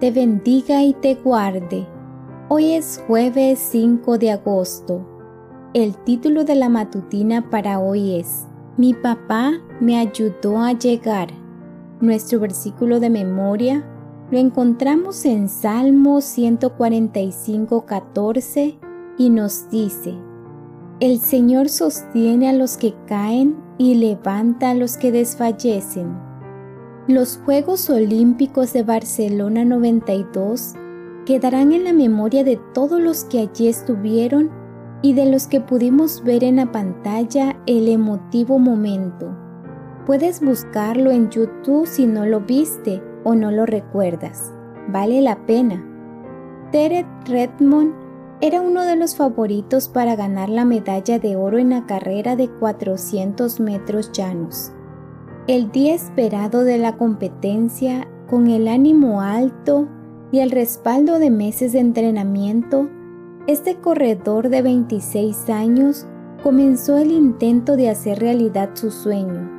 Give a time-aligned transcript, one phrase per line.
[0.00, 1.86] te bendiga y te guarde.
[2.48, 5.04] Hoy es jueves 5 de agosto.
[5.74, 11.28] El título de la matutina para hoy es Mi papá me ayudó a llegar.
[12.00, 13.84] Nuestro versículo de memoria
[14.30, 18.78] lo encontramos en Salmo 145, 14
[19.18, 20.14] y nos dice,
[21.00, 26.27] El Señor sostiene a los que caen y levanta a los que desfallecen.
[27.08, 30.74] Los Juegos Olímpicos de Barcelona 92
[31.24, 34.50] quedarán en la memoria de todos los que allí estuvieron
[35.00, 39.34] y de los que pudimos ver en la pantalla el emotivo momento.
[40.04, 44.52] Puedes buscarlo en YouTube si no lo viste o no lo recuerdas.
[44.88, 45.82] Vale la pena.
[46.72, 47.94] Teret Redmond
[48.42, 52.50] era uno de los favoritos para ganar la medalla de oro en la carrera de
[52.50, 54.72] 400 metros llanos.
[55.48, 59.88] El día esperado de la competencia, con el ánimo alto
[60.30, 62.90] y el respaldo de meses de entrenamiento,
[63.46, 66.06] este corredor de 26 años
[66.42, 69.50] comenzó el intento de hacer realidad su sueño.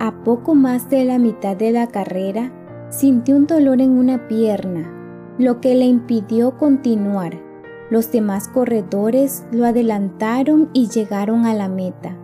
[0.00, 2.52] A poco más de la mitad de la carrera,
[2.88, 4.92] sintió un dolor en una pierna,
[5.38, 7.40] lo que le impidió continuar.
[7.88, 12.16] Los demás corredores lo adelantaron y llegaron a la meta.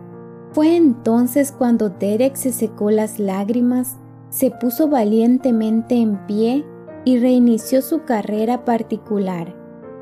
[0.57, 3.95] Fue entonces cuando Derek se secó las lágrimas,
[4.29, 6.65] se puso valientemente en pie
[7.05, 9.55] y reinició su carrera particular,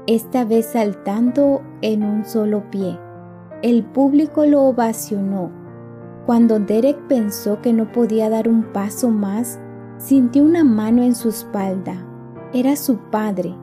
[0.08, 2.98] esta vez saltando en un solo pie.
[3.64, 5.52] El público lo ovacionó.
[6.26, 9.60] Cuando Derek pensó que no podía dar un paso más,
[9.98, 11.98] sintió una mano en su espalda.
[12.54, 13.54] Era su padre.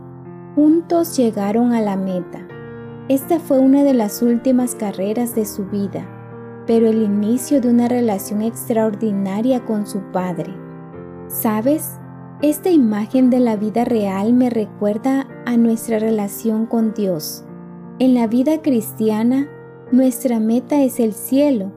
[0.56, 2.47] Juntos llegaron a la meta.
[3.08, 6.19] Esta fue una de las últimas carreras de su vida
[6.66, 10.54] pero el inicio de una relación extraordinaria con su Padre.
[11.28, 11.98] ¿Sabes?
[12.40, 17.44] Esta imagen de la vida real me recuerda a nuestra relación con Dios.
[17.98, 19.48] En la vida cristiana,
[19.92, 21.72] nuestra meta es el cielo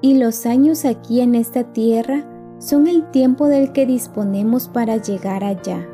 [0.00, 2.24] y los años aquí en esta tierra
[2.58, 5.86] son el tiempo del que disponemos para llegar allá.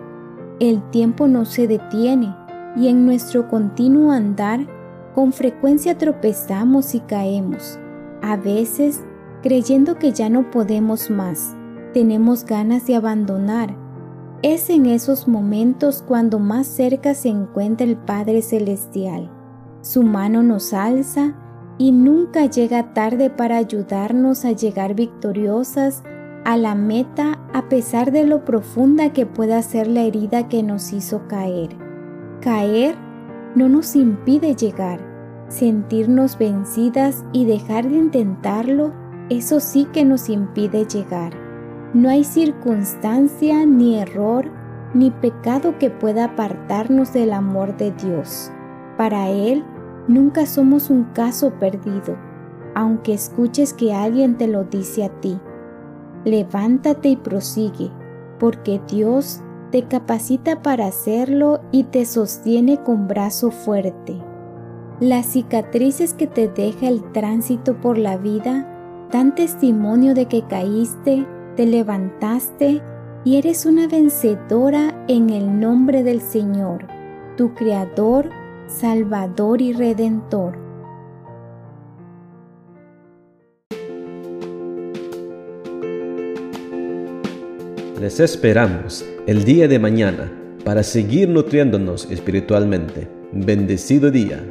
[0.61, 2.35] El tiempo no se detiene
[2.77, 4.67] y en nuestro continuo andar
[5.15, 7.79] con frecuencia tropezamos y caemos
[8.27, 9.05] a veces,
[9.43, 11.55] creyendo que ya no podemos más,
[11.93, 13.77] tenemos ganas de abandonar.
[14.43, 19.31] Es en esos momentos cuando más cerca se encuentra el Padre Celestial.
[19.83, 21.35] Su mano nos alza
[21.77, 26.03] y nunca llega tarde para ayudarnos a llegar victoriosas
[26.47, 30.95] a la meta a pesar de lo profunda que pueda ser la herida que nos
[30.95, 31.77] hizo caer.
[32.41, 32.95] Caer
[33.55, 35.14] no nos impide llegar
[35.49, 38.93] sentirnos vencidas y dejar de intentarlo,
[39.31, 41.33] eso sí que nos impide llegar.
[41.95, 44.51] No hay circunstancia, ni error,
[44.95, 48.51] ni pecado que pueda apartarnos del amor de Dios.
[48.97, 49.65] Para Él,
[50.09, 52.17] nunca somos un caso perdido,
[52.75, 55.39] aunque escuches que alguien te lo dice a ti.
[56.25, 57.91] Levántate y prosigue,
[58.39, 59.41] porque Dios
[59.71, 64.21] te capacita para hacerlo y te sostiene con brazo fuerte.
[65.01, 71.27] Las cicatrices que te deja el tránsito por la vida dan testimonio de que caíste,
[71.57, 72.81] te levantaste
[73.25, 76.87] y eres una vencedora en el nombre del Señor,
[77.37, 78.31] tu Creador,
[78.69, 80.57] Salvador y Redentor.
[88.01, 90.31] Les esperamos el día de mañana
[90.65, 93.09] para seguir nutriéndonos espiritualmente.
[93.33, 94.45] Bendecido día.